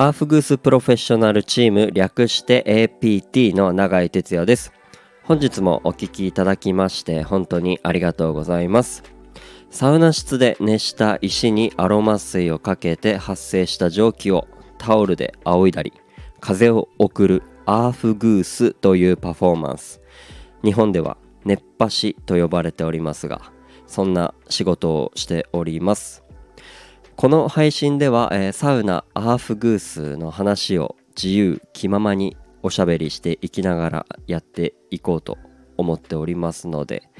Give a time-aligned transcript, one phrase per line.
[0.00, 4.72] アーフグースプロフェッショナルチーム略して APT の永井哲也です。
[5.24, 9.02] 本日もお聴きいただきまして本当にありがとうございます。
[9.70, 15.92] サウナ室で熱した石にアロマ水をかけて発生した蒸気をタオルで仰いだり
[16.40, 20.00] 風を送るアーフグースというパフォーマンス。
[20.64, 23.52] 日本では熱波師と呼ばれておりますが
[23.86, 26.24] そんな仕事をしております。
[27.20, 35.36] この配信では、えー、サウナアーフグースの話を自由気ままにおしゃべりしていきながらやっていこうと
[35.76, 37.10] 思っておりますので、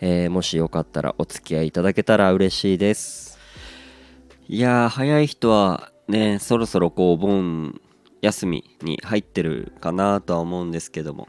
[0.00, 3.38] えー、もしよかったらお付き合いいただけたら嬉しいです。
[4.48, 7.80] いやー早い人はねそろそろこうお盆
[8.22, 11.28] 休みに入ってるかなとは思うんですけども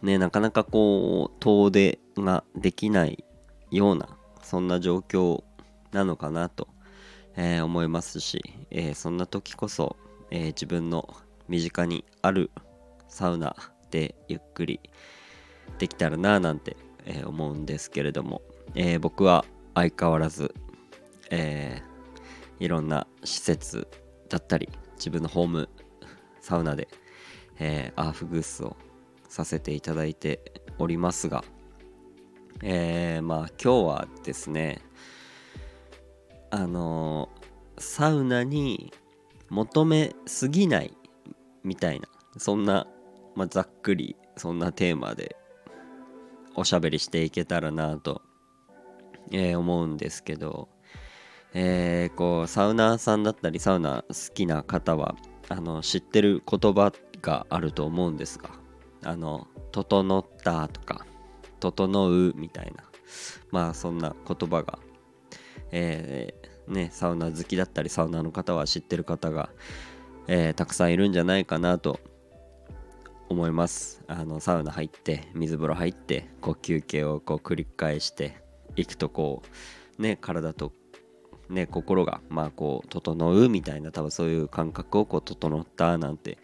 [0.00, 3.24] ねなかなかこう遠出ができない
[3.72, 4.08] ような
[4.44, 5.42] そんな状況
[5.90, 6.68] なのかなと、
[7.40, 9.96] えー、思いますし、えー、そんな時こそ、
[10.32, 11.08] えー、自分の
[11.46, 12.50] 身近にある
[13.06, 13.54] サウナ
[13.92, 14.80] でゆっくり
[15.78, 18.42] できたらななんて、え思うんですけれども、
[18.74, 20.52] え僕は相変わらず、
[21.30, 21.80] え
[22.58, 23.86] いろんな施設
[24.28, 25.68] だったり自分のホーム
[26.40, 26.88] サウナで、
[27.60, 28.76] え、アーフグースを
[29.28, 30.40] させていただいて
[30.78, 31.44] おりますが、
[32.62, 34.82] え、まあ今日はですね
[36.50, 37.28] あの、
[37.78, 38.92] サウナに
[39.50, 40.92] 求めすぎない
[41.64, 42.86] みたいなそんな、
[43.34, 45.36] まあ、ざっくりそんなテーマで
[46.54, 48.22] おしゃべりしていけたらなと、
[49.30, 50.68] えー、思うんですけど、
[51.54, 55.14] えー、こうサウナーさんだったりサウナ好きな方は
[55.48, 58.50] あの知ってる言葉があると思うんですが
[59.04, 61.06] あの「整った」とか
[61.60, 62.84] 「整う」みたいな
[63.50, 64.78] まあそんな言葉が、
[65.72, 69.50] えー、ねサウナ好きだったりサウナの方は知ってる方が、
[70.26, 72.00] えー、たくさんいるんじゃないかなと
[73.28, 74.02] 思います。
[74.06, 78.36] あのサウナ入って水風呂入ってこう休憩をこう繰り返して
[78.76, 79.42] いくとこ
[79.98, 80.72] うね体と
[81.50, 86.38] ね、心が、まあ、こう、整うみたいな、多分そういう感覚を、こう、整ったなんて、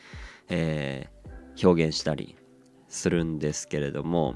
[0.48, 2.36] えー、表現したり
[2.88, 4.34] するんですけれども、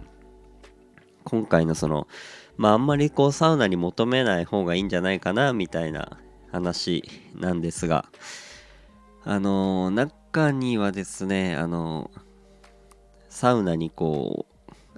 [1.28, 2.08] 今回のその、
[2.56, 6.18] まあ、あんまりこう、サウナに求めない方がいいんじゃないかな、みたいな
[6.50, 8.06] 話なんですが、
[9.24, 12.10] あの、中にはですね、あの、
[13.28, 14.46] サウナにこ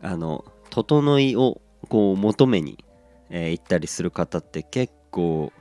[0.02, 2.84] う、あの、整いをこう求めに、
[3.28, 5.52] えー、行ったりする方って結構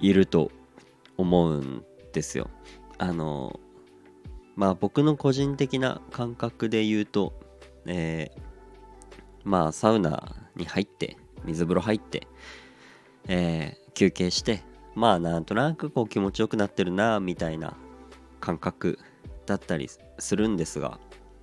[0.00, 0.50] いると
[1.16, 2.48] 思うんですよ。
[2.98, 3.60] あの
[4.54, 7.34] まあ僕の個人的な感覚で言うと、
[7.84, 8.40] えー、
[9.46, 12.26] まあサウナに入って水風呂入って、
[13.28, 14.62] えー、休憩して
[14.96, 17.76] まあなんとなくこう気持ちよくなってるなみたいな
[18.40, 18.98] 感覚
[19.46, 20.98] だったりするんですが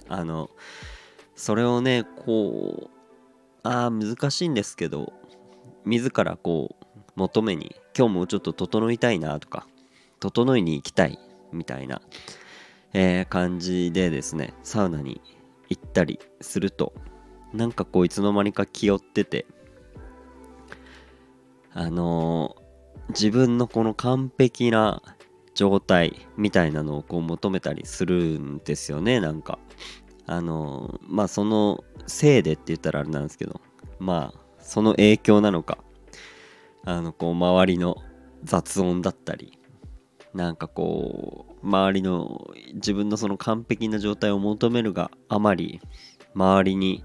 [0.10, 0.50] あの
[1.38, 2.90] それをねこう
[3.64, 5.14] あ難しいんですけど
[5.86, 9.66] 自らこう求めに今日もちょっと整いたいなとか
[10.20, 11.18] 整いに行きたい
[11.54, 12.02] みたいな、
[12.92, 15.22] えー、感じでですねサウナに
[15.70, 16.92] 行ったりすると
[17.54, 19.46] なんかこういつの間にか気負ってて。
[21.76, 25.02] あのー、自分のこの完璧な
[25.56, 29.58] 状態みたいなのをこう求めたりするんですよねなんか。
[30.26, 33.60] あのー、まあそのせいでって言ったらあれなんですけど
[34.00, 35.78] まあその影響なのか。
[36.86, 37.96] あのこう周りの
[38.44, 39.58] 雑音だったり
[40.34, 45.80] なんかこう周りの自分のその完璧な状態を求めるがあまり
[46.36, 47.04] 周りに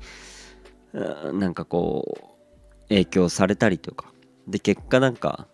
[1.32, 4.12] なんかこう影響されたりとか
[4.46, 5.46] で結果なんか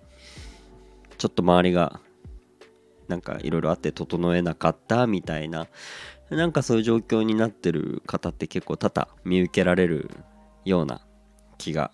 [1.19, 2.01] ちょっと周りが
[3.09, 5.67] なんかいろいろあって整えなかったみたいな
[6.31, 10.11] なんかそういう状況になってる方って結構多々見受けられる
[10.65, 11.03] ような
[11.59, 11.93] 気が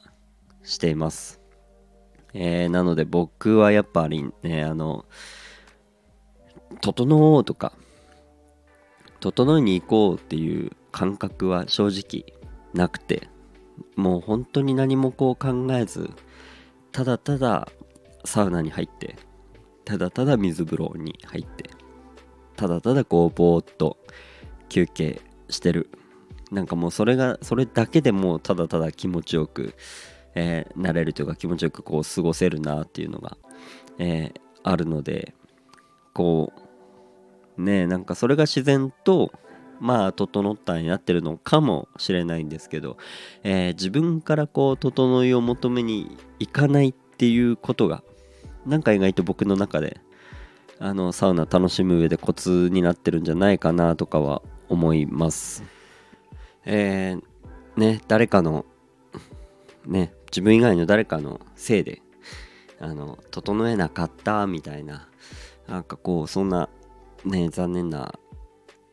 [0.63, 1.41] しています。
[2.33, 5.05] えー、なので僕はやっぱりね、あの、
[6.81, 7.73] 整おうとか、
[9.19, 12.39] 整いに行こうっていう感覚は正直
[12.73, 13.29] なくて、
[13.97, 16.11] もう本当に何もこう考えず、
[16.93, 17.69] ただただ
[18.25, 19.17] サウナに入って、
[19.85, 21.71] ただただ水風呂に入って、
[22.57, 23.97] ただただこうぼーっと
[24.69, 25.91] 休憩してる。
[26.51, 29.75] なんかもうそれが、それだけでもうただただ気持ちよく、
[30.35, 33.37] えー、なれるというか気持ちよくこう過ごせるなっていうのが、
[33.99, 35.35] えー、あるので
[36.13, 36.53] こ
[37.57, 39.33] うねなんかそれが自然と
[39.81, 42.99] まあ整ったになってるのかもしれないんですけど、
[43.43, 48.03] えー、自分からこう整いを求めにいかないっていうことが
[48.67, 50.01] なんか意外と僕の中で
[50.79, 55.65] あのサウナ楽しむ上でコツになってるんじゃないかなとかは思います。
[56.65, 58.65] えー、ね誰かの
[59.87, 62.03] ね自分以外の誰かのせいで
[62.79, 65.09] あの整えなかったみたいな
[65.67, 66.69] なんかこうそんな
[67.25, 68.15] ね残念な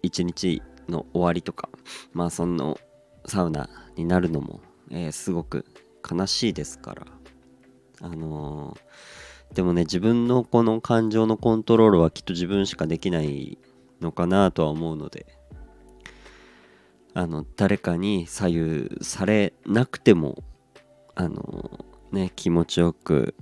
[0.01, 1.69] 一日の終わりとか
[2.13, 2.79] まあその
[3.25, 5.65] サウナになるのも、えー、すごく
[6.09, 7.07] 悲しいですから。
[7.99, 13.57] あのー、でもね自分のこの感情のコントロールはきっと自分しかできない
[14.01, 15.25] のかなとは思うので
[17.15, 20.43] あの誰かに左右されなくても
[21.15, 23.33] あのね気持ちよく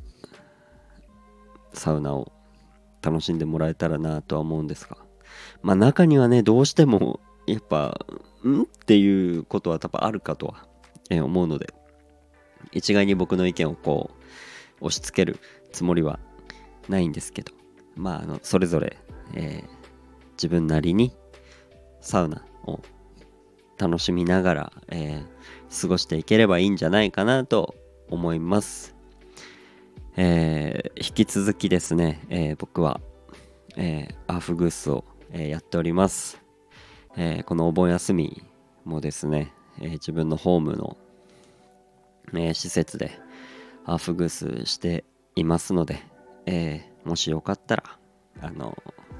[1.74, 2.32] サウナを
[3.02, 4.98] 楽しんでもらえたらなとは思うんですが。
[5.62, 7.98] まあ中にはねどうしてもやっぱ
[8.44, 8.64] ん？
[8.64, 10.68] っていうことは多分あるかとは、
[11.12, 11.68] 思うので
[12.72, 14.12] 一概に僕の意見をこ
[14.82, 15.40] う押し付ける
[15.72, 16.20] つもりは
[16.90, 17.54] ないんですけど
[17.96, 18.98] まああのそれぞれ、
[19.36, 19.70] えー、
[20.32, 21.14] 自分なりに
[22.02, 22.80] サウナを
[23.78, 27.76] 楽しみながら、えー、過ごしていければいいんじゃないかなと
[28.10, 28.96] 思います。
[30.18, 33.02] えー、引き続きですね、え、僕は、
[33.76, 36.42] え、アーフグースを、えやっております、
[37.18, 38.44] えこのお盆休み
[38.84, 40.98] もですね、え自分のホームの、
[42.34, 43.12] え施設で
[43.86, 46.00] アフグースしていますので、
[46.46, 47.84] えもしよかったら
[48.42, 48.78] あの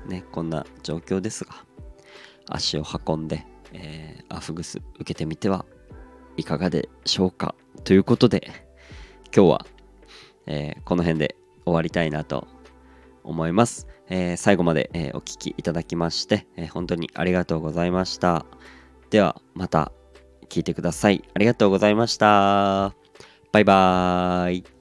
[0.08, 1.54] ねこんな状況ですが
[2.50, 5.66] 足を運んで、えアフグース受けてみては
[6.38, 8.52] いかがでしょうかということで
[9.36, 9.66] 今日は
[10.48, 12.48] え、この辺で終わりたいなと
[13.26, 13.88] 思います。
[14.10, 18.46] えー、最後まで、えー、お聴きいただきまして、え本当にありがとうございました。
[19.10, 19.92] ではまた
[20.50, 21.24] 聞いてください。
[21.34, 22.96] ありがとうございました。
[23.52, 24.75] バイバーイ。